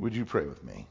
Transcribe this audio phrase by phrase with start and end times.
[0.00, 0.86] Would you pray with me?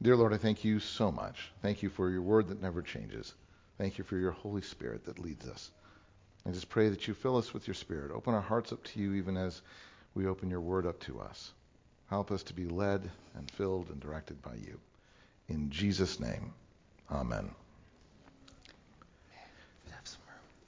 [0.00, 1.50] Dear Lord, I thank you so much.
[1.60, 3.34] Thank you for your word that never changes.
[3.78, 5.72] Thank you for your Holy Spirit that leads us.
[6.46, 8.12] I just pray that you fill us with your Spirit.
[8.12, 9.60] Open our hearts up to you even as
[10.14, 11.50] we open your word up to us.
[12.08, 14.78] Help us to be led and filled and directed by you.
[15.48, 16.54] In Jesus' name,
[17.10, 17.50] amen.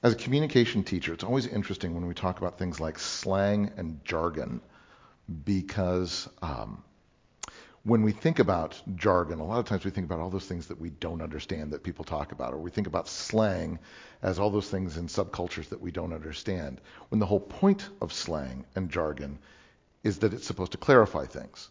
[0.03, 4.03] As a communication teacher, it's always interesting when we talk about things like slang and
[4.03, 4.59] jargon
[5.45, 6.83] because um,
[7.85, 10.67] when we think about jargon, a lot of times we think about all those things
[10.67, 13.77] that we don't understand that people talk about, or we think about slang
[14.21, 16.79] as all those things in subcultures that we don't understand.
[17.09, 19.37] When the whole point of slang and jargon
[20.01, 21.69] is that it's supposed to clarify things.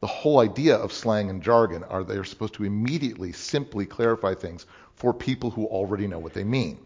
[0.00, 4.64] The whole idea of slang and jargon are they're supposed to immediately simply clarify things
[4.96, 6.78] for people who already know what they mean.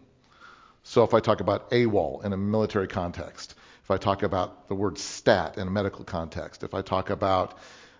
[0.83, 4.75] So if I talk about AWOL in a military context, if I talk about the
[4.75, 7.57] word stat in a medical context, if I talk about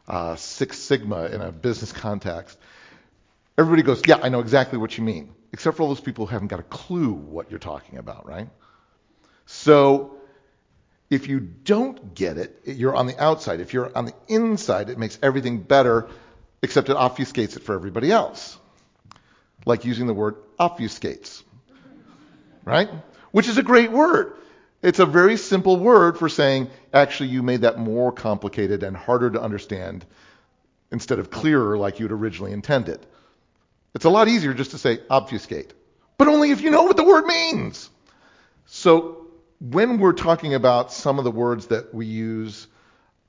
[0.07, 2.57] uh, Six Sigma in a business context,
[3.57, 5.33] everybody goes, yeah, I know exactly what you mean.
[5.53, 8.49] Except for all those people who haven't got a clue what you're talking about, right?
[9.45, 10.17] So
[11.09, 13.61] if you don't get it, you're on the outside.
[13.61, 16.09] If you're on the inside, it makes everything better,
[16.61, 18.57] except it obfuscates it for everybody else.
[19.65, 21.43] Like using the word obfuscates
[22.67, 22.89] right?
[23.31, 24.33] Which is a great word.
[24.81, 29.31] It's a very simple word for saying, actually, you made that more complicated and harder
[29.31, 30.05] to understand
[30.91, 33.05] instead of clearer like you'd originally intended.
[33.95, 35.73] It's a lot easier just to say obfuscate,
[36.17, 37.89] but only if you know what the word means.
[38.67, 39.27] So
[39.59, 42.67] when we're talking about some of the words that we use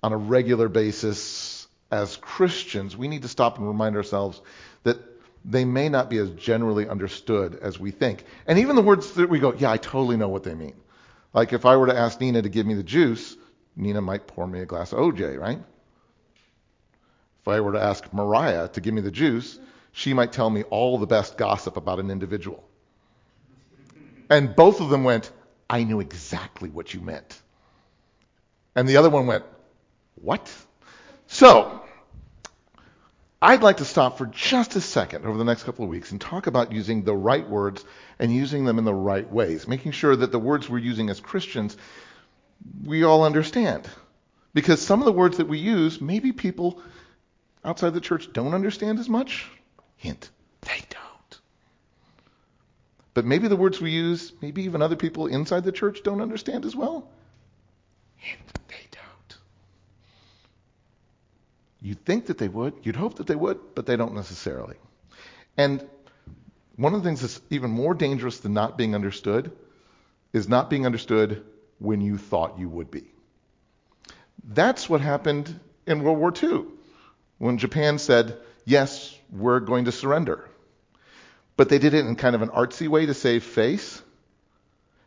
[0.02, 4.40] on a regular basis as Christians, we need to stop and remind ourselves
[4.82, 4.98] that
[5.44, 8.24] they may not be as generally understood as we think.
[8.46, 10.74] And even the words that we go, yeah, I totally know what they mean.
[11.32, 13.36] Like if I were to ask Nina to give me the juice,
[13.76, 15.60] Nina might pour me a glass of OJ, right?
[17.40, 19.58] If I were to ask Mariah to give me the juice,
[19.92, 22.64] she might tell me all the best gossip about an individual.
[24.30, 25.30] And both of them went,
[25.70, 27.40] I knew exactly what you meant.
[28.74, 29.44] And the other one went,
[30.16, 30.52] What?
[31.26, 31.77] So,
[33.40, 36.20] I'd like to stop for just a second over the next couple of weeks and
[36.20, 37.84] talk about using the right words
[38.18, 41.20] and using them in the right ways, making sure that the words we're using as
[41.20, 41.76] Christians
[42.84, 43.88] we all understand.
[44.54, 46.82] Because some of the words that we use, maybe people
[47.64, 49.48] outside the church don't understand as much.
[49.96, 50.30] Hint,
[50.62, 51.40] they don't.
[53.14, 56.64] But maybe the words we use, maybe even other people inside the church don't understand
[56.64, 57.08] as well.
[58.16, 58.88] Hint, they
[61.88, 64.76] You'd think that they would, you'd hope that they would, but they don't necessarily.
[65.56, 65.88] And
[66.76, 69.52] one of the things that's even more dangerous than not being understood
[70.34, 71.46] is not being understood
[71.78, 73.10] when you thought you would be.
[74.44, 76.66] That's what happened in World War II
[77.38, 80.46] when Japan said, yes, we're going to surrender.
[81.56, 84.02] But they did it in kind of an artsy way to save face.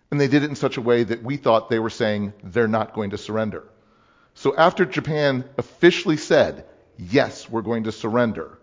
[0.10, 2.68] And they did it in such a way that we thought they were saying they're
[2.68, 3.66] not going to surrender.
[4.34, 6.66] So after Japan officially said,
[7.02, 8.58] yes, we're going to surrender,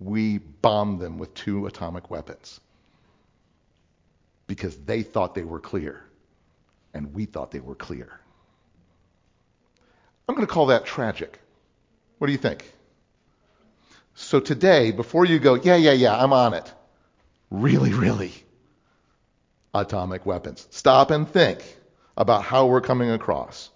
[0.00, 2.60] we bombed them with two atomic weapons.
[4.46, 6.04] Because they thought they were clear,
[6.92, 8.20] and we thought they were clear.
[10.28, 11.38] I'm going to call that tragic.
[12.18, 12.70] What do you think?
[14.14, 16.72] So today, before you go, yeah, yeah, yeah, I'm on it,
[17.50, 18.32] really, really,
[19.74, 20.66] atomic weapons.
[20.70, 21.62] Stop and think
[22.16, 23.70] about how we're coming across.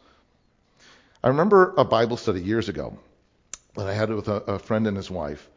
[1.23, 2.99] I remember a Bible study years ago
[3.75, 5.49] that I had with a, a friend and his wife.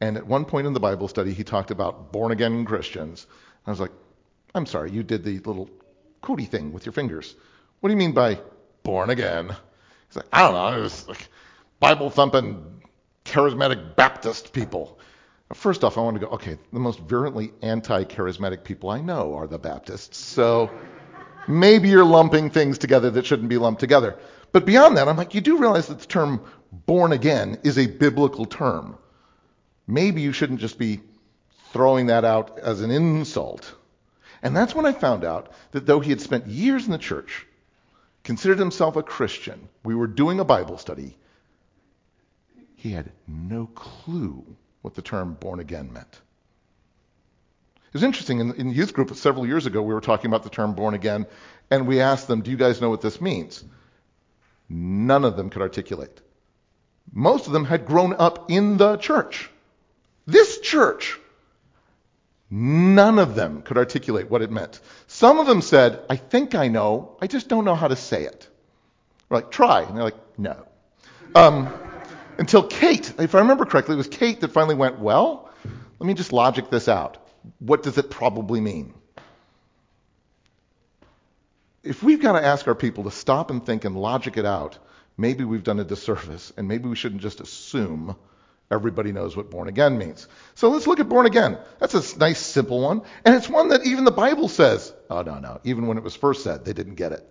[0.00, 3.26] And at one point in the Bible study, he talked about born again Christians.
[3.66, 3.92] I was like,
[4.54, 5.70] I'm sorry, you did the little
[6.22, 7.34] quotey thing with your fingers.
[7.80, 8.40] What do you mean by
[8.82, 9.48] born again?
[10.08, 10.78] He's like, I don't know.
[10.78, 11.28] It was like
[11.78, 12.82] Bible thumping,
[13.24, 14.98] charismatic Baptist people.
[15.52, 19.34] First off, I want to go, okay, the most virulently anti charismatic people I know
[19.34, 20.16] are the Baptists.
[20.16, 20.70] So
[21.48, 24.16] maybe you're lumping things together that shouldn't be lumped together.
[24.52, 27.86] But beyond that, I'm like, you do realize that the term born again is a
[27.86, 28.96] biblical term.
[29.86, 31.00] Maybe you shouldn't just be
[31.72, 33.74] throwing that out as an insult.
[34.42, 37.46] And that's when I found out that though he had spent years in the church,
[38.24, 41.16] considered himself a Christian, we were doing a Bible study,
[42.76, 44.44] he had no clue
[44.82, 46.20] what the term born again meant.
[47.88, 50.50] It was interesting, in, in youth group several years ago, we were talking about the
[50.50, 51.26] term born again,
[51.70, 53.64] and we asked them, Do you guys know what this means?
[54.68, 56.20] None of them could articulate.
[57.12, 59.50] Most of them had grown up in the church.
[60.26, 61.18] This church.
[62.50, 64.80] None of them could articulate what it meant.
[65.06, 68.24] Some of them said, I think I know, I just don't know how to say
[68.24, 68.48] it.
[69.28, 69.82] We're like, try.
[69.82, 70.66] And they're like, no.
[71.34, 71.72] Um,
[72.40, 75.50] Until Kate, if I remember correctly, it was Kate that finally went, well,
[75.98, 77.18] let me just logic this out.
[77.58, 78.94] What does it probably mean?
[81.82, 84.78] If we've got to ask our people to stop and think and logic it out,
[85.16, 88.16] maybe we've done a disservice, and maybe we shouldn't just assume
[88.70, 90.28] everybody knows what born again means.
[90.54, 91.58] So let's look at born again.
[91.78, 95.38] That's a nice, simple one, and it's one that even the Bible says, oh, no,
[95.38, 97.26] no, even when it was first said, they didn't get it.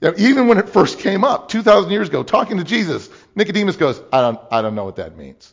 [0.00, 3.76] You know, even when it first came up 2,000 years ago, talking to Jesus, Nicodemus
[3.76, 5.52] goes, I don't, I don't know what that means.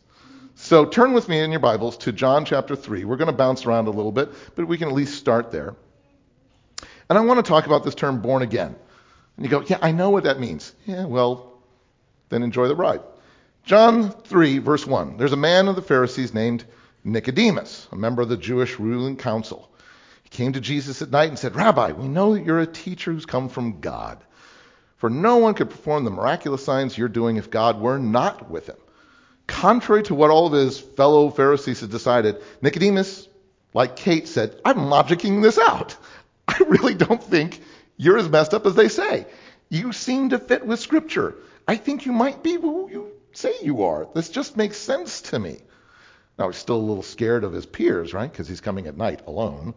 [0.54, 3.04] So turn with me in your Bibles to John chapter 3.
[3.04, 5.74] We're going to bounce around a little bit, but we can at least start there.
[7.08, 8.76] And I want to talk about this term born again.
[9.36, 10.72] And you go, yeah, I know what that means.
[10.86, 11.52] Yeah, well,
[12.28, 13.02] then enjoy the ride.
[13.64, 15.16] John 3, verse 1.
[15.16, 16.64] There's a man of the Pharisees named
[17.04, 19.70] Nicodemus, a member of the Jewish ruling council.
[20.22, 23.12] He came to Jesus at night and said, Rabbi, we know that you're a teacher
[23.12, 24.18] who's come from God.
[24.96, 28.68] For no one could perform the miraculous signs you're doing if God were not with
[28.68, 28.76] him.
[29.46, 33.28] Contrary to what all of his fellow Pharisees had decided, Nicodemus,
[33.74, 35.96] like Kate, said, I'm logicking this out.
[36.48, 37.60] I really don't think
[37.96, 39.26] you're as messed up as they say.
[39.68, 41.34] You seem to fit with Scripture.
[41.66, 44.08] I think you might be who you say you are.
[44.14, 45.58] This just makes sense to me.
[46.38, 48.30] Now, he's still a little scared of his peers, right?
[48.30, 49.74] Because he's coming at night alone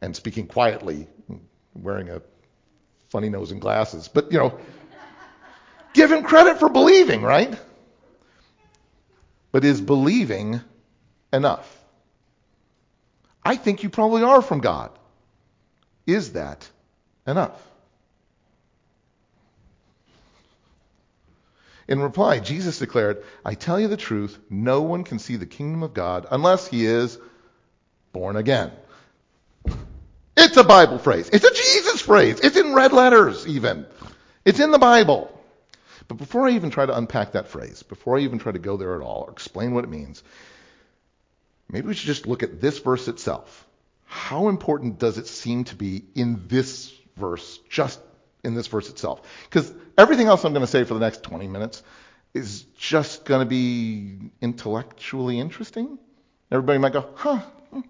[0.00, 1.08] and speaking quietly,
[1.74, 2.22] wearing a
[3.08, 4.08] funny nose and glasses.
[4.08, 4.58] But, you know,
[5.94, 7.58] give him credit for believing, right?
[9.50, 10.60] But is believing
[11.32, 11.78] enough?
[13.44, 14.90] I think you probably are from God.
[16.06, 16.68] Is that
[17.26, 17.60] enough?
[21.88, 25.82] In reply, Jesus declared, I tell you the truth, no one can see the kingdom
[25.82, 27.18] of God unless he is
[28.12, 28.70] born again.
[30.36, 31.28] It's a Bible phrase.
[31.32, 32.40] It's a Jesus phrase.
[32.40, 33.86] It's in red letters, even.
[34.44, 35.28] It's in the Bible.
[36.08, 38.76] But before I even try to unpack that phrase, before I even try to go
[38.76, 40.22] there at all or explain what it means,
[41.68, 43.66] maybe we should just look at this verse itself
[44.12, 48.00] how important does it seem to be in this verse, just
[48.44, 49.22] in this verse itself?
[49.48, 51.82] Because everything else I'm going to say for the next 20 minutes
[52.34, 55.98] is just going to be intellectually interesting.
[56.50, 57.38] Everybody might go, huh.
[57.70, 57.80] Hmm.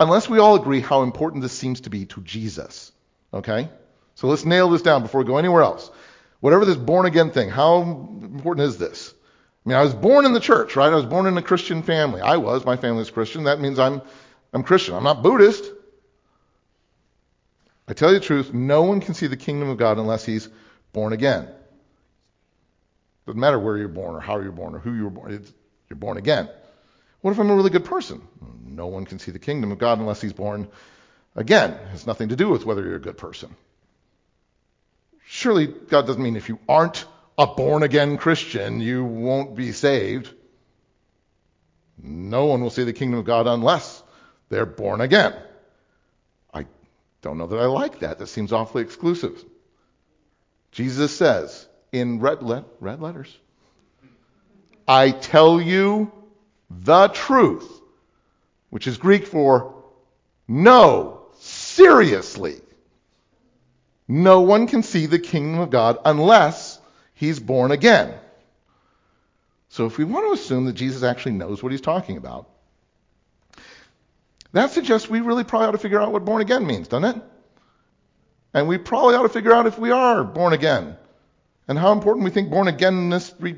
[0.00, 2.92] Unless we all agree how important this seems to be to Jesus.
[3.32, 3.68] Okay?
[4.14, 5.90] So let's nail this down before we go anywhere else.
[6.40, 9.14] Whatever this born again thing, how important is this?
[9.64, 10.92] I mean, I was born in the church, right?
[10.92, 12.20] I was born in a Christian family.
[12.20, 12.64] I was.
[12.64, 13.44] My family is Christian.
[13.44, 14.02] That means I'm
[14.52, 14.94] I'm Christian.
[14.94, 15.64] I'm not Buddhist.
[17.86, 20.48] I tell you the truth, no one can see the kingdom of God unless he's
[20.92, 21.48] born again.
[23.26, 25.32] Doesn't matter where you're born or how you're born or who you were born.
[25.32, 25.52] It's,
[25.88, 26.48] you're born again.
[27.20, 28.22] What if I'm a really good person?
[28.66, 30.68] No one can see the kingdom of God unless he's born
[31.34, 31.72] again.
[31.72, 33.54] It has nothing to do with whether you're a good person.
[35.26, 37.06] Surely God doesn't mean if you aren't
[37.38, 40.32] a born again Christian, you won't be saved.
[42.02, 44.02] No one will see the kingdom of God unless
[44.50, 45.34] they're born again.
[47.24, 48.18] Don't know that I like that.
[48.18, 49.42] That seems awfully exclusive.
[50.72, 53.34] Jesus says in red, le- red letters,
[54.86, 56.12] I tell you
[56.68, 57.66] the truth,
[58.68, 59.74] which is Greek for
[60.46, 62.60] no, seriously.
[64.06, 66.78] No one can see the kingdom of God unless
[67.14, 68.12] he's born again.
[69.70, 72.50] So if we want to assume that Jesus actually knows what he's talking about,
[74.54, 77.22] that suggests we really probably ought to figure out what born again means, doesn't it?
[78.54, 80.96] And we probably ought to figure out if we are born again
[81.66, 83.56] and how important we think born againness, re,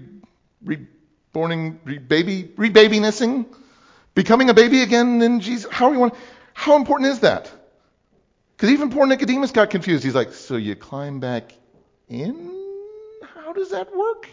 [0.64, 3.44] reborning, re-baby, rebabinessing,
[4.14, 5.70] becoming a baby again in Jesus.
[5.70, 6.10] How,
[6.54, 7.52] how important is that?
[8.56, 10.02] Because even poor Nicodemus got confused.
[10.02, 11.52] He's like, so you climb back
[12.08, 12.54] in?
[13.34, 14.28] How does that work?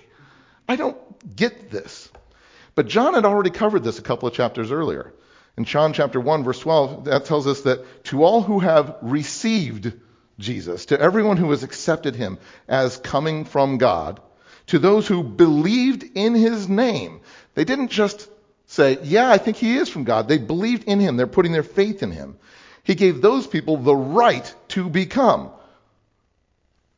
[0.69, 2.09] I don't get this.
[2.73, 5.13] But John had already covered this a couple of chapters earlier.
[5.55, 9.93] In John chapter 1, verse 12, that tells us that to all who have received
[10.39, 14.19] Jesus, to everyone who has accepted him as coming from God,
[14.67, 17.21] to those who believed in his name,
[17.53, 18.27] they didn't just
[18.65, 20.27] say, Yeah, I think he is from God.
[20.27, 22.37] They believed in him, they're putting their faith in him.
[22.83, 25.51] He gave those people the right to become.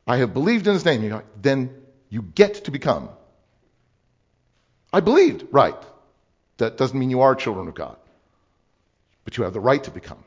[0.08, 1.08] I have believed in his name.
[1.10, 1.76] Go, then
[2.10, 3.10] you get to become.
[4.94, 5.76] I believed, right.
[6.58, 7.98] That doesn't mean you are children of God
[9.38, 10.24] you have the right to become.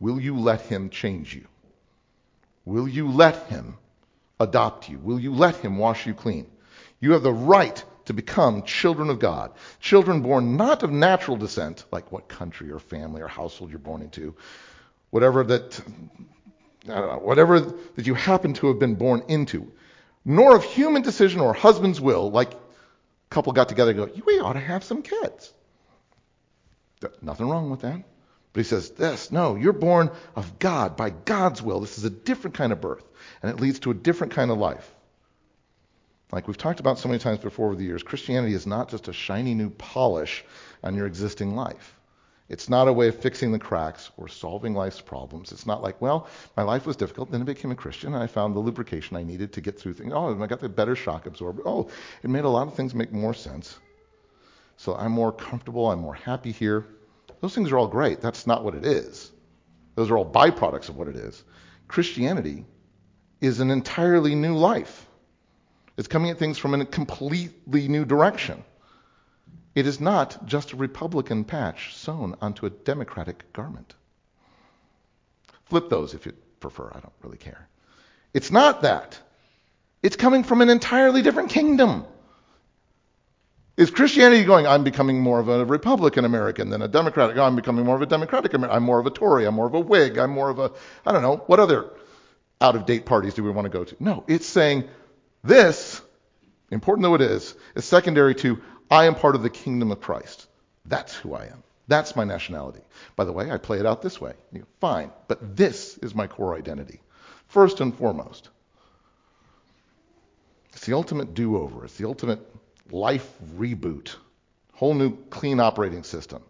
[0.00, 1.46] Will you let him change you?
[2.64, 3.76] Will you let him
[4.38, 4.98] adopt you?
[4.98, 6.46] Will you let him wash you clean?
[7.00, 9.52] You have the right to become children of God.
[9.80, 14.02] Children born not of natural descent, like what country or family or household you're born
[14.02, 14.34] into,
[15.10, 15.80] whatever that,
[16.86, 19.72] know, whatever that you happen to have been born into,
[20.24, 22.58] nor of human decision or husband's will, like a
[23.30, 25.52] couple got together and go, we ought to have some kids.
[27.20, 28.02] Nothing wrong with that.
[28.52, 31.80] But he says, this, no, you're born of God, by God's will.
[31.80, 33.04] This is a different kind of birth,
[33.42, 34.94] and it leads to a different kind of life.
[36.32, 39.08] Like we've talked about so many times before over the years, Christianity is not just
[39.08, 40.44] a shiny new polish
[40.82, 41.94] on your existing life.
[42.48, 45.52] It's not a way of fixing the cracks or solving life's problems.
[45.52, 48.26] It's not like, well, my life was difficult, then I became a Christian, and I
[48.26, 50.12] found the lubrication I needed to get through things.
[50.14, 51.62] Oh, I got the better shock absorber.
[51.66, 51.90] Oh,
[52.22, 53.78] it made a lot of things make more sense.
[54.76, 56.86] So I'm more comfortable, I'm more happy here.
[57.40, 58.20] Those things are all great.
[58.20, 59.30] That's not what it is.
[59.94, 61.42] Those are all byproducts of what it is.
[61.88, 62.64] Christianity
[63.40, 65.06] is an entirely new life.
[65.96, 68.62] It's coming at things from a completely new direction.
[69.74, 73.94] It is not just a Republican patch sewn onto a Democratic garment.
[75.66, 76.90] Flip those if you prefer.
[76.94, 77.68] I don't really care.
[78.32, 79.18] It's not that.
[80.02, 82.04] It's coming from an entirely different kingdom.
[83.76, 87.36] Is Christianity going, I'm becoming more of a Republican American than a Democratic?
[87.36, 88.74] I'm becoming more of a Democratic American.
[88.74, 89.44] I'm more of a Tory.
[89.44, 90.16] I'm more of a Whig.
[90.16, 90.72] I'm more of a,
[91.04, 91.90] I don't know, what other
[92.60, 93.96] out of date parties do we want to go to?
[94.00, 94.88] No, it's saying
[95.44, 96.00] this,
[96.70, 100.46] important though it is, is secondary to I am part of the kingdom of Christ.
[100.86, 101.62] That's who I am.
[101.88, 102.80] That's my nationality.
[103.14, 104.32] By the way, I play it out this way.
[104.54, 107.00] Go, Fine, but this is my core identity.
[107.48, 108.48] First and foremost,
[110.72, 111.84] it's the ultimate do over.
[111.84, 112.40] It's the ultimate
[112.90, 114.14] life reboot.
[114.72, 116.42] Whole new clean operating system.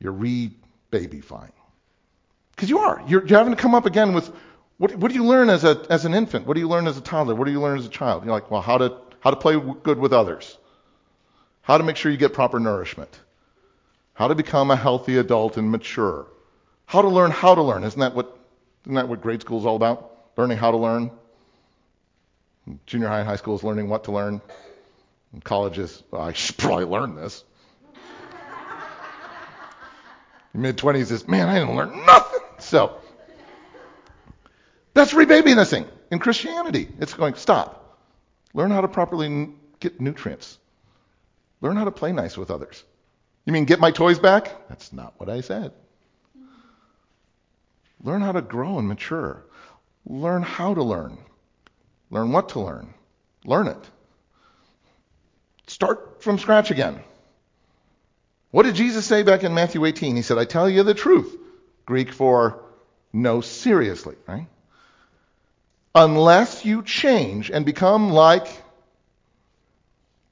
[0.00, 0.50] You're re
[0.90, 1.52] babyfying.
[2.54, 3.02] Because you are.
[3.06, 4.30] You're, you're having to come up again with
[4.78, 6.46] what, what do you learn as, a, as an infant?
[6.46, 7.34] What do you learn as a toddler?
[7.34, 8.24] What do you learn as a child?
[8.24, 10.56] You're like, well, how to, how to play good with others
[11.66, 13.10] how to make sure you get proper nourishment,
[14.14, 16.28] how to become a healthy adult and mature,
[16.86, 17.82] how to learn how to learn.
[17.82, 18.38] Isn't that what,
[18.84, 20.12] isn't that what grade school is all about?
[20.36, 21.10] Learning how to learn.
[22.86, 24.40] Junior high and high school is learning what to learn.
[25.36, 27.44] And college is, well, I should probably learn this.
[30.54, 32.40] Mid 20s is, man, I didn't learn nothing.
[32.58, 32.98] So,
[34.94, 36.88] that's thing in Christianity.
[36.98, 37.98] It's going, stop.
[38.54, 40.56] Learn how to properly get nutrients.
[41.60, 42.82] Learn how to play nice with others.
[43.44, 44.70] You mean get my toys back?
[44.70, 45.72] That's not what I said.
[48.02, 49.44] Learn how to grow and mature.
[50.06, 51.18] Learn how to learn.
[52.08, 52.94] Learn what to learn.
[53.44, 53.90] Learn it.
[55.76, 57.00] Start from scratch again.
[58.50, 60.16] What did Jesus say back in Matthew 18?
[60.16, 61.36] He said, I tell you the truth.
[61.84, 62.62] Greek for
[63.12, 64.46] no, seriously, right?
[65.94, 68.46] Unless you change and become like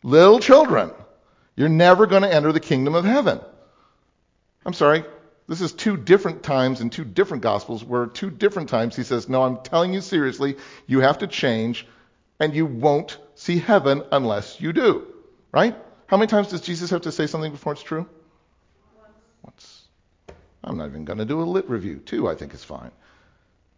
[0.03, 0.93] little children,
[1.57, 3.39] you're never going to enter the kingdom of heaven.
[4.65, 5.05] I'm sorry.
[5.47, 9.29] This is two different times in two different gospels where two different times he says,
[9.29, 11.87] No, I'm telling you seriously, you have to change
[12.41, 15.09] and you won't see heaven unless you do.
[15.55, 15.77] Right?
[16.09, 18.09] How many times does Jesus have to say something before it's true?
[19.45, 19.83] Once.
[20.65, 22.03] I'm not even going to do a lit review.
[22.05, 22.91] Two, I think, is fine.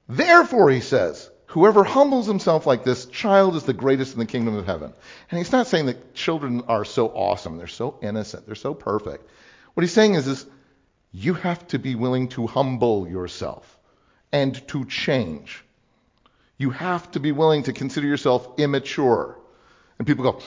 [0.08, 4.56] Therefore, he says, Whoever humbles himself like this child is the greatest in the kingdom
[4.56, 4.94] of heaven.
[5.30, 9.28] And he's not saying that children are so awesome, they're so innocent, they're so perfect.
[9.74, 10.46] What he's saying is, is
[11.12, 13.78] you have to be willing to humble yourself
[14.32, 15.62] and to change.
[16.56, 19.38] You have to be willing to consider yourself immature.
[19.98, 20.40] And people go,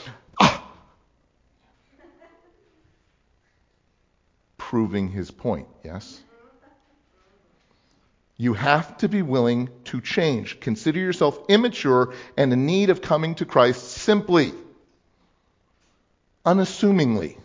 [4.69, 6.21] Proving his point, yes?
[8.37, 10.59] You have to be willing to change.
[10.59, 14.53] Consider yourself immature and in need of coming to Christ simply,
[16.45, 17.39] unassumingly.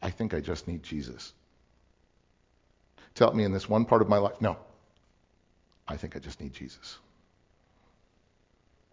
[0.00, 1.34] I think I just need Jesus.
[3.16, 4.40] To help me in this one part of my life.
[4.40, 4.56] No.
[5.86, 6.96] I think I just need Jesus.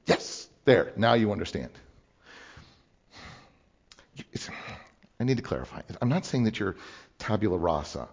[0.07, 0.91] Yes, there.
[0.97, 1.71] Now you understand.
[4.33, 4.49] It's,
[5.19, 5.81] I need to clarify.
[6.01, 6.75] I'm not saying that you're
[7.17, 8.07] tabula rasa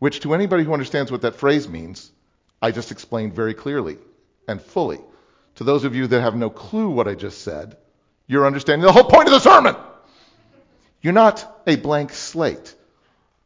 [0.00, 2.10] which to anybody who understands what that phrase means,
[2.60, 3.98] I just explained very clearly
[4.48, 4.98] and fully.
[5.56, 7.76] To those of you that have no clue what I just said,
[8.26, 9.76] you're understanding the whole point of the sermon.
[11.02, 12.74] You're not a blank slate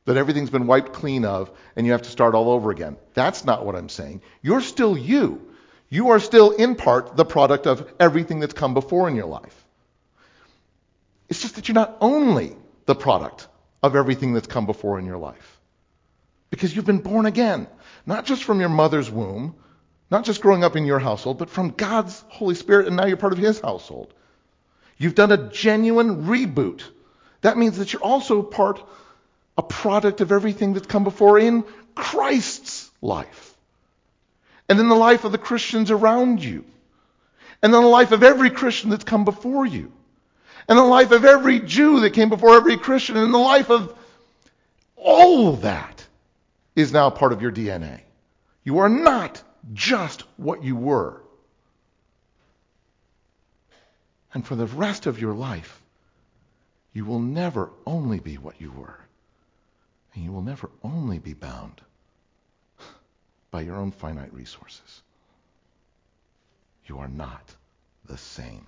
[0.05, 2.97] that everything's been wiped clean of and you have to start all over again.
[3.15, 4.23] That's not what I'm saying.
[4.41, 5.51] You're still you.
[5.89, 9.64] You are still in part the product of everything that's come before in your life.
[11.29, 13.49] It's just that you're not only the product
[13.83, 15.61] of everything that's come before in your life
[16.51, 17.67] because you've been born again,
[18.07, 19.57] not just from your mother's womb,
[20.11, 23.17] not just growing up in your household, but from God's Holy Spirit, and now you're
[23.17, 24.15] part of His household.
[24.99, 26.83] You've done a genuine reboot.
[27.41, 28.81] That means that you're also part,
[29.59, 31.65] a product of everything that's come before in
[31.95, 33.57] Christ's life.
[34.69, 36.65] And in the life of the Christians around you.
[37.63, 39.91] and in the life of every Christian that's come before you,
[40.69, 43.97] and the life of every Jew that came before every Christian, and the life of
[44.97, 46.07] all of that
[46.75, 48.01] is now part of your DNA.
[48.65, 49.43] You are not
[49.73, 51.21] just what you were.
[54.33, 55.81] And for the rest of your life,
[56.93, 58.99] you will never only be what you were.
[60.15, 61.81] And you will never only be bound
[63.51, 65.03] by your own finite resources.
[66.87, 67.55] You are not
[68.07, 68.67] the same.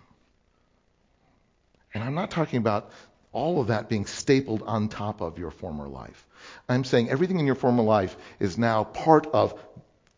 [1.96, 2.90] And I'm not talking about
[3.32, 6.26] all of that being stapled on top of your former life.
[6.68, 9.58] I'm saying everything in your former life is now part of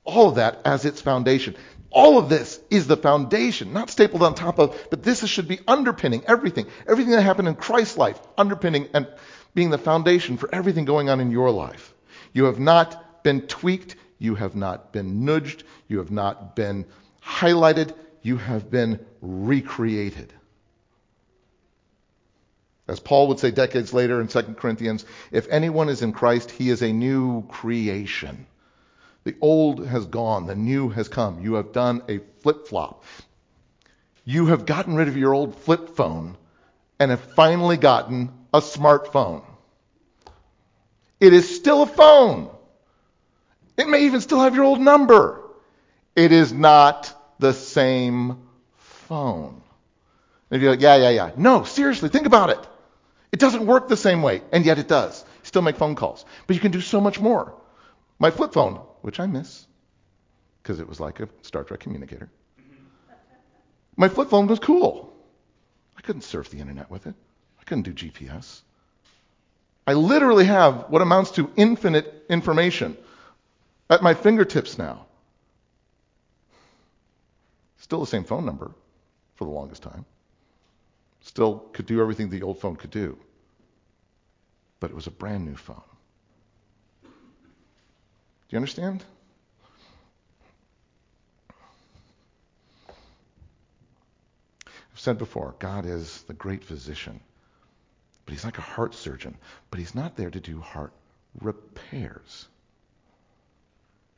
[0.03, 1.55] all of that as its foundation.
[1.93, 5.61] All of this is the foundation, not stapled on top of, but this should be
[5.69, 6.67] underpinning everything.
[6.89, 9.07] Everything that happened in Christ's life, underpinning and
[9.55, 11.95] being the foundation for everything going on in your life.
[12.33, 13.95] You have not been tweaked.
[14.19, 15.63] You have not been nudged.
[15.87, 16.87] You have not been
[17.23, 17.95] highlighted.
[18.21, 20.33] You have been recreated.
[22.89, 26.71] As Paul would say decades later in 2 Corinthians, if anyone is in Christ, he
[26.71, 28.47] is a new creation.
[29.25, 31.43] The old has gone, the new has come.
[31.43, 33.05] You have done a flip flop.
[34.25, 36.39] You have gotten rid of your old flip phone
[36.99, 39.45] and have finally gotten a smartphone.
[41.21, 42.49] It is still a phone.
[43.77, 45.43] It may even still have your old number.
[46.17, 48.39] It is not the same
[48.79, 49.61] phone.
[50.51, 51.31] And you're like, yeah, yeah, yeah.
[51.37, 52.59] No, seriously, think about it.
[53.33, 55.25] It doesn't work the same way, and yet it does.
[55.43, 56.25] Still make phone calls.
[56.47, 57.55] But you can do so much more.
[58.19, 59.67] My flip phone, which I miss,
[60.63, 62.31] because it was like a Star Trek communicator.
[63.97, 65.13] My flip phone was cool.
[65.97, 67.15] I couldn't surf the internet with it.
[67.61, 68.63] I couldn't do GPS.
[69.87, 72.97] I literally have what amounts to infinite information
[73.91, 75.07] at my fingertips now.
[77.79, 78.71] Still the same phone number
[79.37, 80.05] for the longest time.
[81.21, 83.19] Still could do everything the old phone could do.
[84.81, 85.83] But it was a brand new phone.
[87.03, 87.09] Do
[88.51, 89.05] you understand?
[94.99, 97.21] I've said before, God is the great physician,
[98.25, 99.37] but he's like a heart surgeon,
[99.71, 100.93] but he's not there to do heart
[101.41, 102.49] repairs.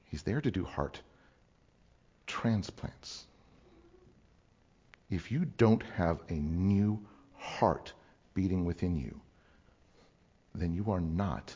[0.06, 1.00] He's there to do heart
[2.26, 3.26] transplants
[5.10, 7.04] if you don't have a new
[7.36, 7.92] heart
[8.34, 9.20] beating within you,
[10.54, 11.54] then you are not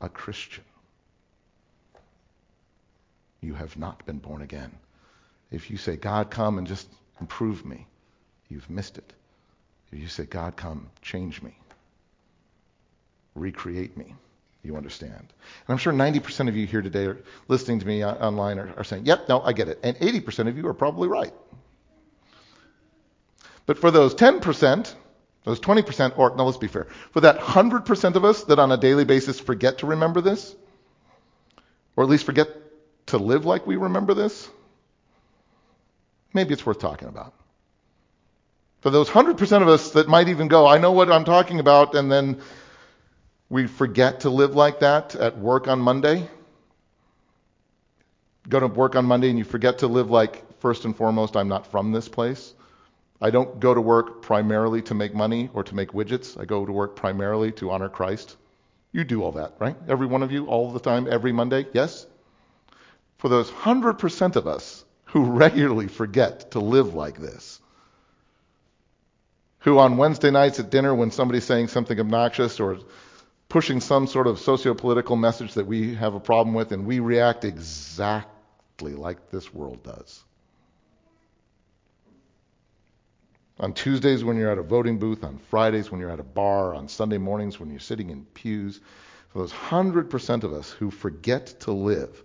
[0.00, 0.64] a Christian.
[3.40, 4.72] You have not been born again.
[5.50, 6.88] If you say, God, come and just
[7.20, 7.86] improve me,
[8.48, 9.12] you've missed it.
[9.92, 11.56] If you say, God, come, change me,
[13.34, 14.14] recreate me,
[14.62, 15.14] you understand.
[15.20, 18.84] And I'm sure 90% of you here today are listening to me online are, are
[18.84, 19.78] saying, yep, no, I get it.
[19.82, 21.32] And 80% of you are probably right.
[23.68, 24.94] But for those 10%,
[25.44, 28.78] those 20%, or no, let's be fair, for that 100% of us that on a
[28.78, 30.56] daily basis forget to remember this,
[31.94, 32.48] or at least forget
[33.08, 34.48] to live like we remember this,
[36.32, 37.34] maybe it's worth talking about.
[38.80, 41.94] For those 100% of us that might even go, I know what I'm talking about,
[41.94, 42.40] and then
[43.50, 46.26] we forget to live like that at work on Monday.
[48.48, 51.48] Go to work on Monday and you forget to live like, first and foremost, I'm
[51.48, 52.54] not from this place.
[53.20, 56.40] I don't go to work primarily to make money or to make widgets.
[56.40, 58.36] I go to work primarily to honor Christ.
[58.92, 59.76] You do all that, right?
[59.88, 61.66] Every one of you, all the time, every Monday?
[61.72, 62.06] Yes?
[63.18, 67.60] For those 100% of us who regularly forget to live like this,
[69.60, 72.78] who on Wednesday nights at dinner, when somebody's saying something obnoxious or
[73.48, 77.44] pushing some sort of socio-political message that we have a problem with, and we react
[77.44, 80.22] exactly like this world does.
[83.60, 86.74] On Tuesdays when you're at a voting booth, on Fridays when you're at a bar,
[86.74, 88.80] on Sunday mornings when you're sitting in pews.
[89.30, 92.22] For those 100% of us who forget to live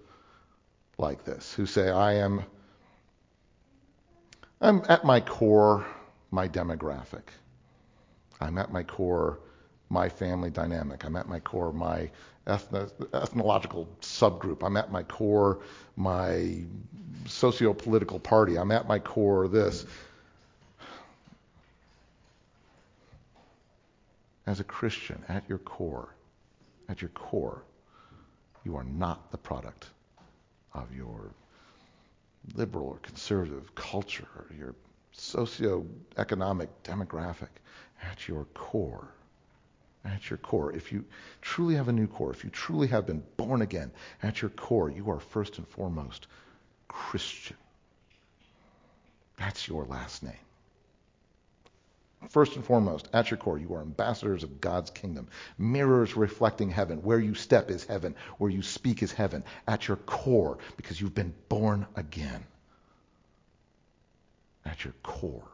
[0.97, 2.43] like this, who say, I am
[4.61, 5.85] I'm at my core
[6.31, 7.23] my demographic.
[8.39, 9.39] I'm at my core
[9.89, 11.03] my family dynamic.
[11.03, 12.09] I'm at my core my
[12.47, 14.63] ethno- ethnological subgroup.
[14.63, 15.59] I'm at my core
[15.97, 16.63] my
[17.27, 18.57] socio-political party.
[18.57, 19.85] I'm at my core this.
[24.45, 26.13] As a Christian, at your core,
[26.89, 27.63] at your core,
[28.65, 29.87] you are not the product
[30.73, 31.33] of your
[32.55, 34.75] liberal or conservative culture or your
[35.15, 37.49] socioeconomic demographic.
[38.01, 39.07] At your core,
[40.03, 41.05] at your core, if you
[41.41, 44.89] truly have a new core, if you truly have been born again, at your core,
[44.89, 46.27] you are first and foremost
[46.89, 47.55] Christian.
[49.37, 50.42] That's your last name.
[52.29, 57.03] First and foremost, at your core, you are ambassadors of God's kingdom, mirrors reflecting heaven.
[57.03, 59.43] Where you step is heaven, where you speak is heaven.
[59.67, 62.43] At your core, because you've been born again.
[64.65, 65.47] At your core.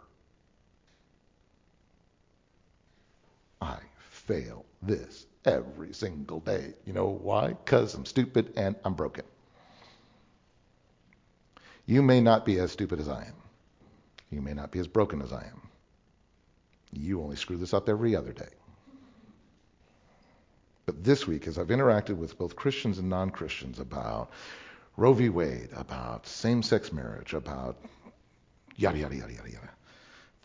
[3.62, 3.78] I
[4.10, 6.74] fail this every single day.
[6.86, 7.50] You know why?
[7.50, 9.26] Because I'm stupid and I'm broken.
[11.86, 13.34] You may not be as stupid as I am.
[14.32, 15.69] You may not be as broken as I am.
[16.92, 18.50] You only screw this up every other day.
[20.86, 24.32] But this week, as I've interacted with both Christians and non Christians about
[24.98, 25.30] Roe v.
[25.30, 27.78] Wade, about same sex marriage, about
[28.76, 29.70] yada, yada, yada, yada, yada,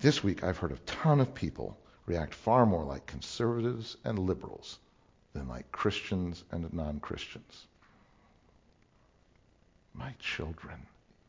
[0.00, 4.78] this week I've heard a ton of people react far more like conservatives and liberals
[5.32, 7.66] than like Christians and non Christians.
[9.94, 10.86] My children,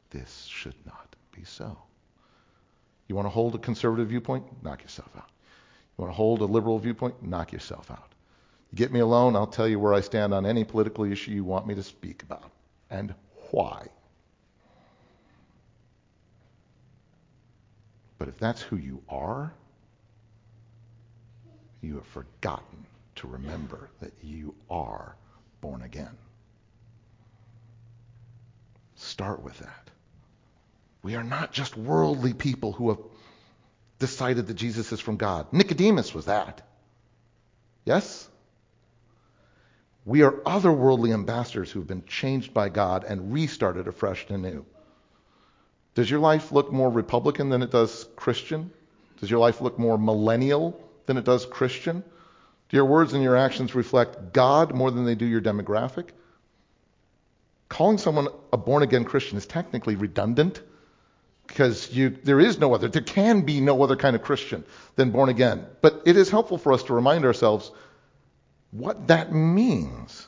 [0.10, 1.78] this should not be so.
[3.08, 4.46] You want to hold a conservative viewpoint?
[4.64, 5.30] Knock yourself out.
[5.98, 7.22] You want to hold a liberal viewpoint?
[7.24, 8.14] Knock yourself out.
[8.72, 11.44] You get me alone, I'll tell you where I stand on any political issue you
[11.44, 12.52] want me to speak about
[12.90, 13.14] and
[13.52, 13.88] why.
[18.18, 19.54] But if that's who you are,
[21.82, 25.16] you have forgotten to remember that you are
[25.62, 26.18] born again.
[28.96, 29.90] Start with that.
[31.06, 32.98] We are not just worldly people who have
[34.00, 35.46] decided that Jesus is from God.
[35.54, 36.64] Nicodemus was that.
[37.86, 38.28] Yes?
[40.04, 44.66] We are otherworldly ambassadors who have been changed by God and restarted afresh and anew.
[45.94, 48.72] Does your life look more Republican than it does Christian?
[49.20, 52.04] Does your life look more millennial than it does Christian?
[52.70, 56.08] Do your words and your actions reflect God more than they do your demographic?
[57.70, 60.64] Calling someone a born again Christian is technically redundant
[61.48, 64.64] because there is no other, there can be no other kind of Christian
[64.96, 65.66] than born again.
[65.82, 67.72] But it is helpful for us to remind ourselves
[68.72, 70.28] what that means.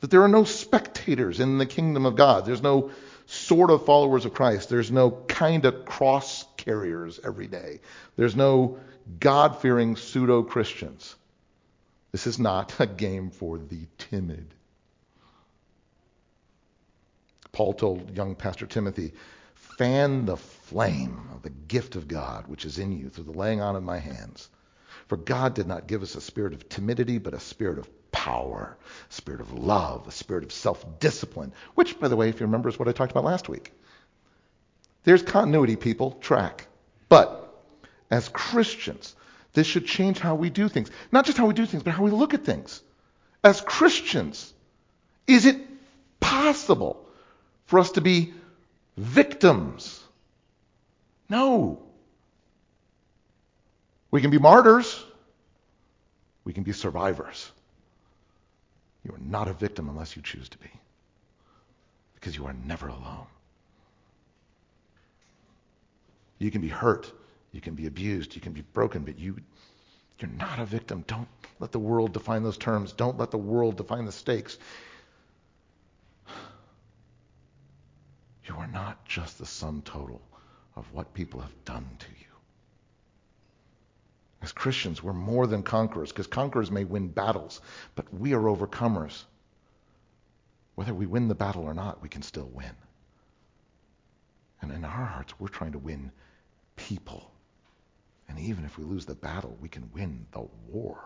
[0.00, 2.46] That there are no spectators in the kingdom of God.
[2.46, 2.92] There's no
[3.26, 4.68] sort of followers of Christ.
[4.68, 7.80] There's no kind of cross carriers every day.
[8.16, 8.78] There's no
[9.18, 11.16] God fearing pseudo Christians.
[12.12, 14.46] This is not a game for the timid.
[17.52, 19.12] Paul told young Pastor Timothy,
[19.54, 20.36] fan the
[20.68, 23.82] flame of the gift of God which is in you through the laying on of
[23.82, 24.48] my hands.
[25.06, 28.76] For God did not give us a spirit of timidity, but a spirit of power,
[29.10, 32.46] a spirit of love, a spirit of self discipline, which, by the way, if you
[32.46, 33.72] remember, is what I talked about last week.
[35.04, 36.66] There's continuity, people, track.
[37.08, 37.48] But
[38.10, 39.16] as Christians,
[39.54, 40.90] this should change how we do things.
[41.10, 42.82] Not just how we do things, but how we look at things.
[43.42, 44.52] As Christians,
[45.26, 45.56] is it
[46.20, 47.08] possible
[47.66, 48.34] for us to be
[48.96, 50.04] victims
[51.28, 51.82] no.
[54.10, 55.04] We can be martyrs.
[56.44, 57.50] We can be survivors.
[59.04, 60.70] You are not a victim unless you choose to be.
[62.14, 63.26] Because you are never alone.
[66.38, 67.12] You can be hurt.
[67.52, 68.34] You can be abused.
[68.34, 69.36] You can be broken, but you,
[70.18, 71.04] you're not a victim.
[71.06, 71.28] Don't
[71.60, 72.92] let the world define those terms.
[72.92, 74.58] Don't let the world define the stakes.
[78.46, 80.22] You are not just the sum total
[80.78, 82.26] of what people have done to you.
[84.40, 87.60] As Christians, we're more than conquerors, because conquerors may win battles,
[87.96, 89.24] but we are overcomers.
[90.76, 92.70] Whether we win the battle or not, we can still win.
[94.62, 96.12] And in our hearts, we're trying to win
[96.76, 97.28] people.
[98.28, 101.02] And even if we lose the battle, we can win the war.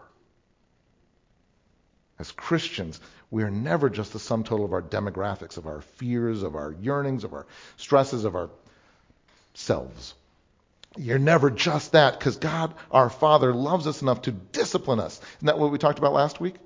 [2.19, 6.43] As Christians, we are never just the sum total of our demographics, of our fears,
[6.43, 8.51] of our yearnings, of our stresses, of our
[9.55, 10.15] selves.
[10.97, 15.21] You're never just that because God, our Father, loves us enough to discipline us.
[15.38, 16.57] Isn't that what we talked about last week?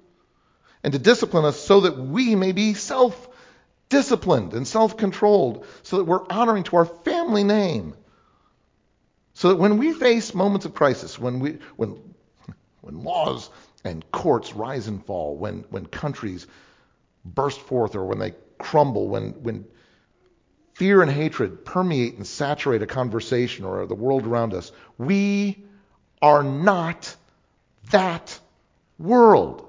[0.82, 3.28] And to discipline us so that we may be self
[3.88, 7.94] disciplined and self controlled, so that we're honoring to our family name.
[9.34, 11.98] So that when we face moments of crisis, when, we, when,
[12.80, 13.50] when laws
[13.84, 16.46] and courts rise and fall, when, when countries
[17.24, 19.66] burst forth or when they crumble, when, when
[20.76, 24.72] fear and hatred permeate and saturate a conversation or the world around us.
[24.98, 25.64] We
[26.20, 27.16] are not
[27.92, 28.38] that
[28.98, 29.66] world.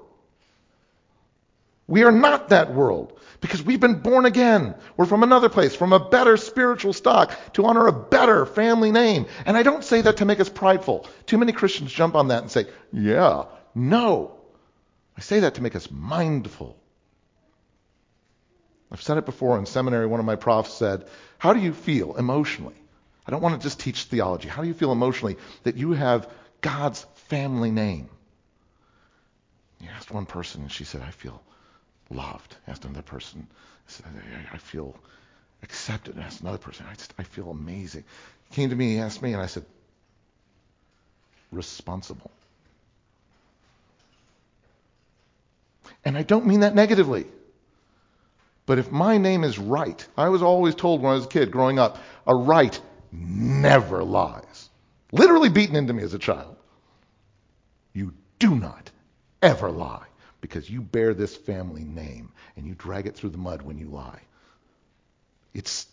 [1.86, 4.74] We are not that world because we've been born again.
[4.98, 9.24] We're from another place, from a better spiritual stock to honor a better family name.
[9.46, 11.06] And I don't say that to make us prideful.
[11.24, 13.44] Too many Christians jump on that and say, yeah,
[13.74, 14.36] no.
[15.16, 16.76] I say that to make us mindful
[18.90, 20.06] I've said it before in seminary.
[20.06, 21.06] One of my profs said,
[21.38, 22.74] How do you feel emotionally?
[23.26, 24.48] I don't want to just teach theology.
[24.48, 26.30] How do you feel emotionally that you have
[26.62, 28.08] God's family name?
[29.80, 31.42] You asked one person, and she said, I feel
[32.10, 32.56] loved.
[32.66, 33.46] Asked another person,
[33.86, 34.06] said,
[34.52, 34.96] I feel
[35.62, 36.18] accepted.
[36.18, 38.04] Asked another person, I, just, I feel amazing.
[38.48, 39.66] He came to me, he asked me, and I said,
[41.52, 42.30] responsible.
[46.04, 47.26] And I don't mean that negatively.
[48.68, 51.50] But if my name is Wright, I was always told when I was a kid
[51.50, 52.78] growing up, a Wright
[53.10, 54.68] never lies.
[55.10, 56.54] Literally beaten into me as a child.
[57.94, 58.90] You do not
[59.40, 60.04] ever lie
[60.42, 63.88] because you bear this family name and you drag it through the mud when you
[63.88, 64.20] lie.
[65.54, 65.86] It's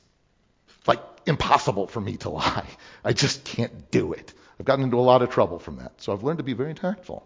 [0.85, 2.67] like impossible for me to lie.
[3.05, 4.33] I just can't do it.
[4.59, 5.93] I've gotten into a lot of trouble from that.
[6.01, 7.25] So I've learned to be very tactful.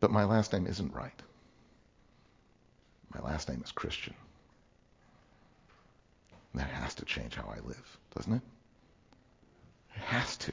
[0.00, 1.12] But my last name isn't Wright.
[3.34, 4.14] Last name is Christian.
[6.54, 8.42] that has to change how I live, doesn't it?
[9.96, 10.52] It has to.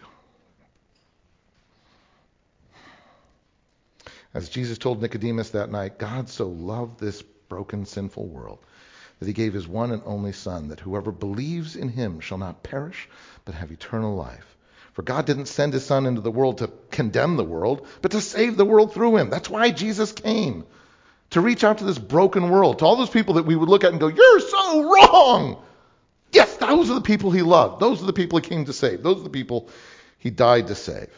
[4.33, 8.57] As Jesus told Nicodemus that night, God so loved this broken, sinful world
[9.19, 12.63] that he gave his one and only Son, that whoever believes in him shall not
[12.63, 13.07] perish,
[13.45, 14.57] but have eternal life.
[14.93, 18.21] For God didn't send his Son into the world to condemn the world, but to
[18.21, 19.29] save the world through him.
[19.29, 20.65] That's why Jesus came.
[21.31, 23.83] To reach out to this broken world, to all those people that we would look
[23.83, 25.61] at and go, You're so wrong!
[26.31, 27.81] Yes, those are the people he loved.
[27.81, 29.03] Those are the people he came to save.
[29.03, 29.69] Those are the people
[30.17, 31.09] he died to save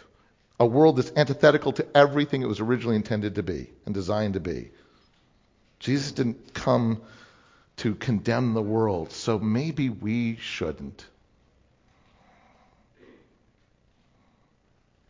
[0.60, 4.39] a world that's antithetical to everything it was originally intended to be and designed to
[4.39, 4.71] be.
[5.80, 7.02] Jesus didn't come
[7.78, 11.06] to condemn the world, so maybe we shouldn't.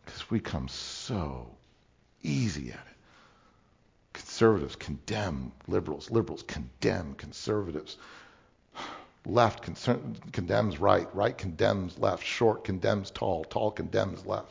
[0.04, 1.50] Because we come so
[2.22, 2.93] easy at it.
[4.34, 7.98] Conservatives condemn liberals, liberals condemn conservatives.
[9.26, 14.50] Left con- condemns right, right condemns left, short condemns tall, tall condemns left.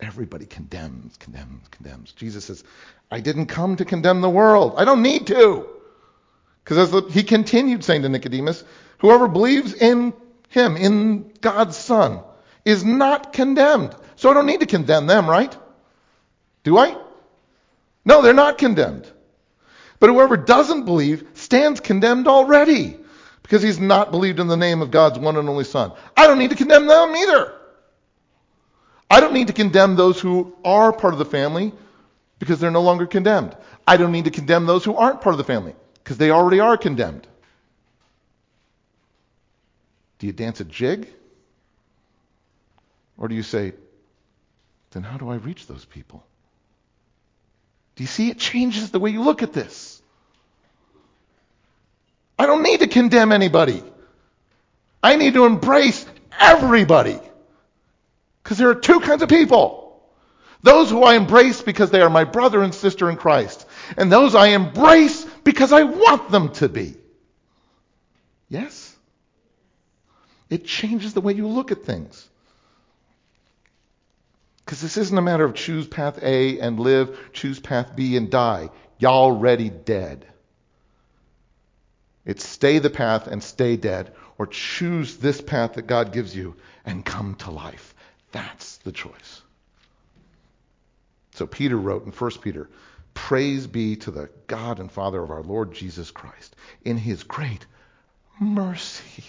[0.00, 2.10] Everybody condemns, condemns, condemns.
[2.14, 2.64] Jesus says,
[3.12, 4.74] I didn't come to condemn the world.
[4.76, 5.68] I don't need to.
[6.64, 8.64] Because as he continued saying to Nicodemus,
[8.98, 10.12] whoever believes in
[10.48, 12.22] him, in God's Son,
[12.64, 13.94] is not condemned.
[14.16, 15.56] So I don't need to condemn them, right?
[16.64, 17.05] Do I?
[18.06, 19.10] No, they're not condemned.
[19.98, 22.96] But whoever doesn't believe stands condemned already
[23.42, 25.92] because he's not believed in the name of God's one and only Son.
[26.16, 27.52] I don't need to condemn them either.
[29.10, 31.72] I don't need to condemn those who are part of the family
[32.38, 33.56] because they're no longer condemned.
[33.86, 36.60] I don't need to condemn those who aren't part of the family because they already
[36.60, 37.26] are condemned.
[40.18, 41.08] Do you dance a jig?
[43.18, 43.72] Or do you say,
[44.92, 46.24] then how do I reach those people?
[47.96, 48.30] Do you see?
[48.30, 50.00] It changes the way you look at this.
[52.38, 53.82] I don't need to condemn anybody.
[55.02, 56.04] I need to embrace
[56.38, 57.18] everybody.
[58.42, 60.00] Because there are two kinds of people.
[60.62, 63.66] Those who I embrace because they are my brother and sister in Christ.
[63.96, 66.96] And those I embrace because I want them to be.
[68.48, 68.94] Yes?
[70.50, 72.28] It changes the way you look at things.
[74.66, 78.28] Because this isn't a matter of choose path A and live, choose path B and
[78.28, 78.68] die.
[78.98, 80.26] Y'all already dead.
[82.24, 86.56] It's stay the path and stay dead, or choose this path that God gives you
[86.84, 87.94] and come to life.
[88.32, 89.42] That's the choice.
[91.34, 92.68] So Peter wrote in 1 Peter,
[93.14, 97.64] Praise be to the God and Father of our Lord Jesus Christ in his great
[98.40, 99.24] mercy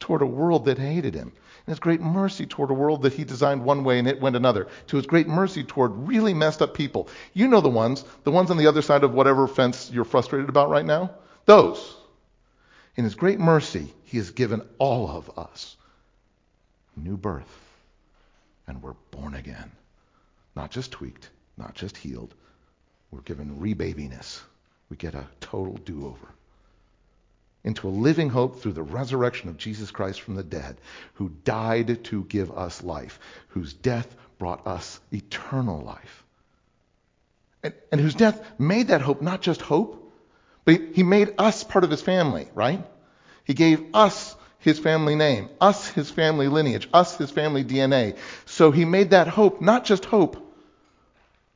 [0.00, 1.32] toward a world that hated him.
[1.66, 4.36] And his great mercy toward a world that he designed one way and it went
[4.36, 4.68] another.
[4.86, 7.08] To his great mercy toward really messed up people.
[7.34, 10.48] You know the ones, the ones on the other side of whatever fence you're frustrated
[10.48, 11.10] about right now.
[11.44, 11.96] Those.
[12.94, 15.76] In his great mercy, he has given all of us
[16.96, 17.66] new birth
[18.66, 19.70] and we're born again.
[20.54, 22.34] Not just tweaked, not just healed.
[23.10, 24.40] We're given rebabiness.
[24.90, 26.28] We get a total do over.
[27.66, 30.76] Into a living hope through the resurrection of Jesus Christ from the dead,
[31.14, 34.06] who died to give us life, whose death
[34.38, 36.24] brought us eternal life.
[37.64, 40.12] And, and whose death made that hope not just hope,
[40.64, 42.86] but he made us part of his family, right?
[43.42, 48.16] He gave us his family name, us his family lineage, us his family DNA.
[48.44, 50.36] So he made that hope not just hope,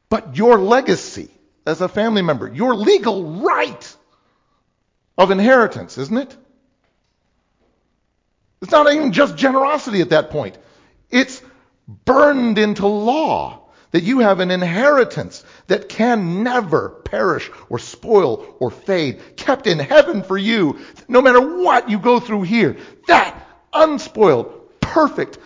[0.08, 1.30] but your legacy
[1.64, 3.96] as a family member, your legal right
[5.18, 6.36] of inheritance, isn't it?
[8.62, 10.58] It's not even just generosity at that point.
[11.10, 11.42] It's
[12.04, 18.70] burned into law that you have an inheritance that can never perish or spoil or
[18.70, 22.76] fade, kept in heaven for you, no matter what you go through here.
[23.08, 25.38] That unspoiled, perfect,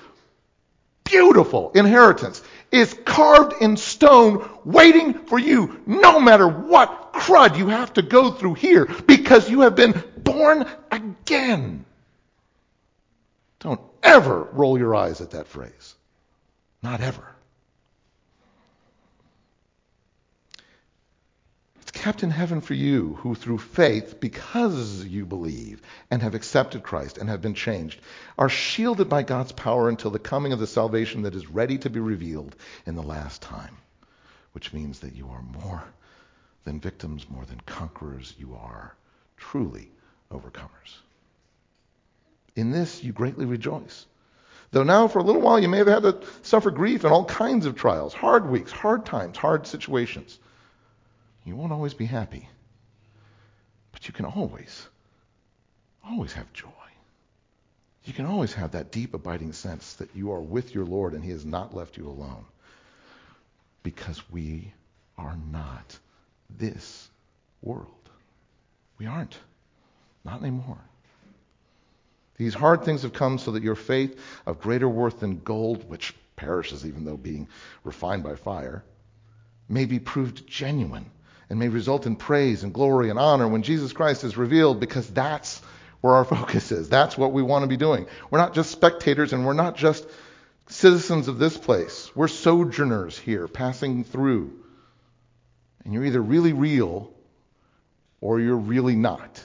[1.04, 7.94] beautiful inheritance is carved in stone, waiting for you, no matter what crud you have
[7.94, 11.86] to go through here, because you have been born again.
[13.60, 15.94] Don't ever roll your eyes at that phrase.
[16.82, 17.26] Not ever.
[21.80, 26.82] It's kept in heaven for you who through faith, because you believe and have accepted
[26.82, 28.00] Christ and have been changed,
[28.36, 31.88] are shielded by God's power until the coming of the salvation that is ready to
[31.88, 33.78] be revealed in the last time.
[34.52, 35.84] Which means that you are more
[36.64, 38.34] than victims, more than conquerors.
[38.38, 38.94] You are
[39.36, 39.90] truly
[40.30, 40.98] overcomers.
[42.56, 44.06] In this you greatly rejoice.
[44.70, 47.24] Though now, for a little while, you may have had to suffer grief and all
[47.24, 50.38] kinds of trials, hard weeks, hard times, hard situations.
[51.44, 52.48] You won't always be happy.
[53.92, 54.88] But you can always,
[56.04, 56.68] always have joy.
[58.04, 61.24] You can always have that deep, abiding sense that you are with your Lord and
[61.24, 62.44] He has not left you alone.
[63.82, 64.72] Because we
[65.16, 65.98] are not
[66.50, 67.08] this
[67.62, 67.88] world.
[68.98, 69.36] We aren't.
[70.24, 70.78] Not anymore.
[72.36, 76.14] These hard things have come so that your faith, of greater worth than gold, which
[76.36, 77.48] perishes even though being
[77.84, 78.82] refined by fire,
[79.68, 81.10] may be proved genuine
[81.48, 85.08] and may result in praise and glory and honor when Jesus Christ is revealed because
[85.08, 85.60] that's
[86.00, 86.88] where our focus is.
[86.88, 88.06] That's what we want to be doing.
[88.30, 90.06] We're not just spectators and we're not just
[90.66, 92.10] citizens of this place.
[92.14, 94.63] We're sojourners here, passing through.
[95.84, 97.12] And you're either really real
[98.20, 99.42] or you're really not.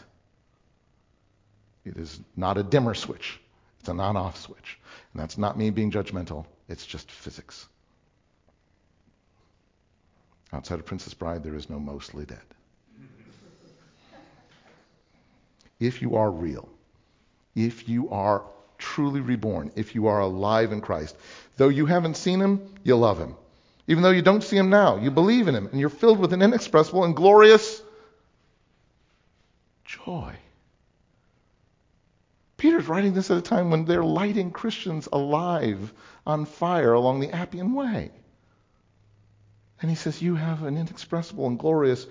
[1.86, 3.40] It is not a dimmer switch,
[3.80, 4.80] it's an on off switch.
[5.14, 7.68] And that's not me being judgmental, it's just physics.
[10.52, 12.40] Outside of Princess Bride, there is no mostly dead.
[15.80, 16.68] If you are real,
[17.56, 18.44] if you are
[18.78, 21.16] truly reborn, if you are alive in Christ,
[21.58, 23.36] though you haven't seen him, you love him.
[23.90, 26.32] Even though you don't see him now, you believe in him, and you're filled with
[26.32, 27.82] an inexpressible and glorious
[29.84, 30.36] joy.
[32.58, 35.92] Peter's writing this at a time when they're lighting Christians alive
[36.28, 38.12] on fire along the Appian Way.
[39.82, 42.06] And he says, You have an inexpressible and glorious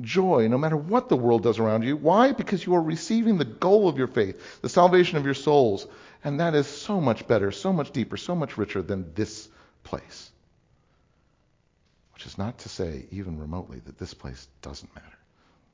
[0.00, 1.96] joy no matter what the world does around you.
[1.96, 2.32] Why?
[2.32, 5.86] Because you are receiving the goal of your faith, the salvation of your souls.
[6.24, 9.48] And that is so much better, so much deeper, so much richer than this
[9.84, 10.31] place.
[12.22, 15.18] Which is not to say, even remotely, that this place doesn't matter,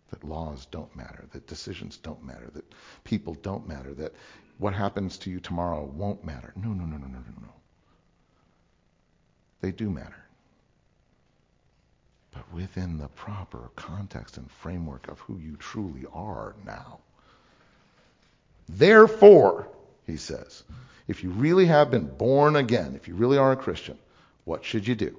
[0.09, 2.65] that laws don't matter, that decisions don't matter, that
[3.05, 4.15] people don't matter, that
[4.57, 6.55] what happens to you tomorrow won't matter.
[6.57, 7.53] No, no, no, no, no, no, no.
[9.61, 10.25] They do matter
[12.33, 17.01] but within the proper context and framework of who you truly are now.
[18.71, 19.69] Therefore,
[20.07, 20.65] he says,
[21.09, 23.99] if you really have been born again, if you really are a Christian,
[24.45, 25.15] what should you do?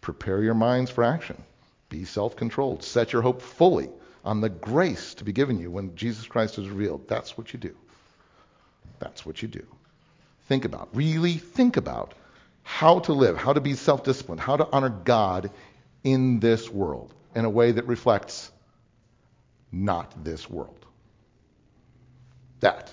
[0.00, 1.42] Prepare your minds for action.
[1.88, 2.82] Be self controlled.
[2.82, 3.88] Set your hope fully
[4.24, 7.08] on the grace to be given you when Jesus Christ is revealed.
[7.08, 7.74] That's what you do.
[8.98, 9.64] That's what you do.
[10.46, 12.14] Think about, really think about
[12.62, 15.50] how to live, how to be self disciplined, how to honor God
[16.04, 18.50] in this world in a way that reflects
[19.72, 20.84] not this world.
[22.60, 22.92] That.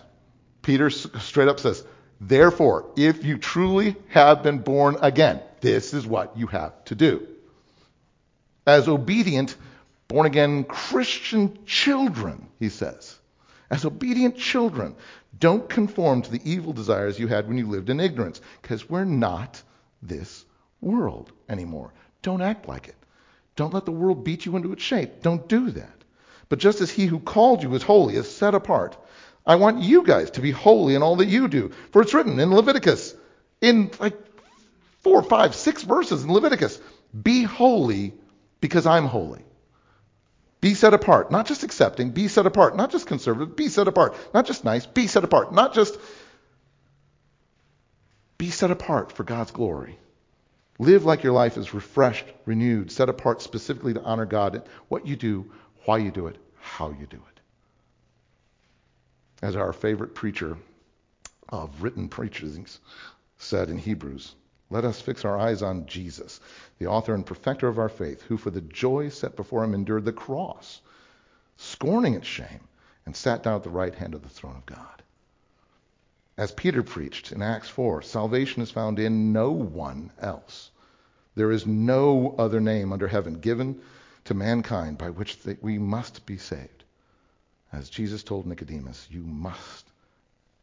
[0.62, 1.84] Peter straight up says,
[2.20, 7.28] Therefore, if you truly have been born again, this is what you have to do.
[8.68, 9.56] As obedient,
[10.08, 13.18] born again Christian children, he says.
[13.72, 14.96] As obedient children,
[15.40, 19.06] don't conform to the evil desires you had when you lived in ignorance, because we're
[19.06, 19.60] not
[20.04, 20.46] this
[20.82, 21.94] world anymore.
[22.22, 22.96] Don't act like it.
[23.56, 25.24] Don't let the world beat you into its shape.
[25.24, 26.04] Don't do that.
[26.48, 28.98] But just as he who called you is holy, is set apart,
[29.48, 31.72] I want you guys to be holy in all that you do.
[31.92, 33.16] For it's written in Leviticus,
[33.62, 34.16] in like
[35.06, 36.82] four, five, six verses in Leviticus,
[37.22, 38.12] be holy
[38.60, 39.46] because I'm holy.
[40.62, 44.16] Be set apart, not just accepting, be set apart, not just conservative, be set apart,
[44.34, 46.00] not just nice, be set apart, not just
[48.40, 50.00] be set apart for God's glory.
[50.80, 54.68] Live like your life is refreshed, renewed, set apart specifically to honor God.
[54.88, 55.52] What you do,
[55.84, 57.40] why you do it, how you do it.
[59.46, 60.58] As our favorite preacher
[61.48, 62.80] of written preachings
[63.38, 64.34] said in Hebrews,
[64.76, 66.42] let us fix our eyes on Jesus,
[66.80, 70.04] the author and perfecter of our faith, who for the joy set before him endured
[70.04, 70.82] the cross,
[71.56, 72.60] scorning its shame,
[73.06, 75.02] and sat down at the right hand of the throne of God.
[76.38, 80.72] As Peter preached in Acts 4, salvation is found in no one else.
[81.36, 83.82] There is no other name under heaven given
[84.26, 86.84] to mankind by which we must be saved.
[87.72, 89.86] As Jesus told Nicodemus, you must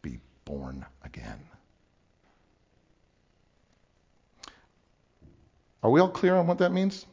[0.03, 1.41] be born again.
[5.83, 7.07] Are we all clear on what that means?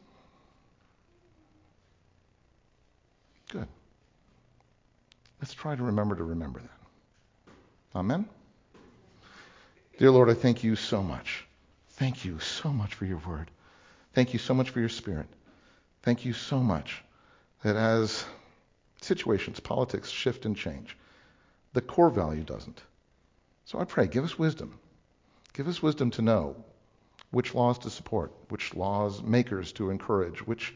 [3.50, 3.66] Good.
[5.40, 7.98] Let's try to remember to remember that.
[7.98, 8.28] Amen?
[9.98, 11.44] Dear Lord, I thank you so much.
[11.90, 13.50] Thank you so much for your word.
[14.14, 15.26] Thank you so much for your spirit.
[16.02, 17.02] Thank you so much
[17.62, 18.24] that as
[19.02, 20.96] situations, politics shift and change,
[21.72, 22.80] the core value doesn't.
[23.64, 24.78] So I pray, give us wisdom.
[25.52, 26.56] Give us wisdom to know
[27.30, 30.74] which laws to support, which laws makers to encourage, which,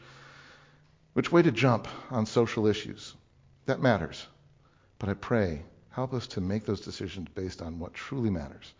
[1.13, 3.13] which way to jump on social issues.
[3.65, 4.25] That matters.
[4.99, 8.73] But I pray, help us to make those decisions based on what truly matters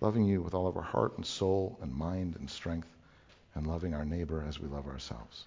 [0.00, 2.88] loving you with all of our heart and soul and mind and strength,
[3.54, 5.46] and loving our neighbor as we love ourselves.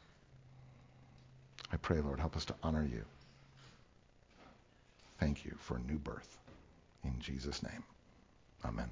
[1.72, 3.04] I pray, Lord, help us to honor you.
[5.20, 6.38] Thank you for new birth.
[7.04, 7.84] In Jesus' name,
[8.66, 8.90] amen.